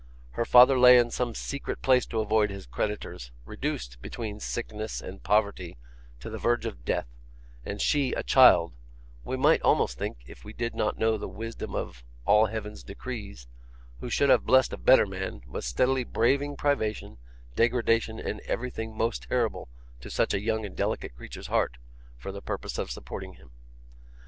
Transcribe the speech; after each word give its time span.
Her 0.31 0.45
father 0.45 0.79
lay 0.79 0.97
in 0.97 1.11
some 1.11 1.35
secret 1.35 1.83
place 1.83 2.07
to 2.07 2.21
avoid 2.21 2.49
his 2.49 2.65
creditors, 2.65 3.31
reduced, 3.45 4.01
between 4.01 4.39
sickness 4.39 4.99
and 4.99 5.21
poverty, 5.21 5.77
to 6.21 6.31
the 6.31 6.39
verge 6.39 6.65
of 6.65 6.83
death, 6.83 7.05
and 7.63 7.79
she, 7.79 8.11
a 8.13 8.23
child, 8.23 8.73
we 9.23 9.37
might 9.37 9.61
almost 9.61 9.99
think, 9.99 10.23
if 10.25 10.43
we 10.43 10.53
did 10.53 10.73
not 10.73 10.97
know 10.97 11.19
the 11.19 11.27
wisdom 11.29 11.75
of 11.75 12.03
all 12.25 12.47
Heaven's 12.47 12.81
decrees 12.83 13.45
who 13.99 14.09
should 14.09 14.31
have 14.31 14.43
blessed 14.43 14.73
a 14.73 14.77
better 14.77 15.05
man, 15.05 15.43
was 15.45 15.67
steadily 15.67 16.03
braving 16.03 16.55
privation, 16.55 17.19
degradation, 17.55 18.17
and 18.17 18.39
everything 18.47 18.97
most 18.97 19.27
terrible 19.29 19.69
to 19.99 20.09
such 20.09 20.33
a 20.33 20.41
young 20.41 20.65
and 20.65 20.75
delicate 20.75 21.15
creature's 21.15 21.45
heart, 21.45 21.77
for 22.17 22.31
the 22.31 22.41
purpose 22.41 22.79
of 22.79 22.89
supporting 22.89 23.35
him. 23.35 23.51